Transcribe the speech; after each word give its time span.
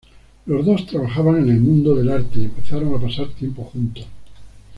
Los 0.47 0.65
dos 0.65 0.87
trabajaban 0.87 1.41
en 1.43 1.49
el 1.49 1.59
mundo 1.59 1.93
del 1.93 2.09
arte 2.09 2.39
y 2.39 2.45
empezaron 2.45 2.95
a 2.95 2.99
pasar 2.99 3.27
tiempo 3.35 3.63
juntos. 3.65 4.07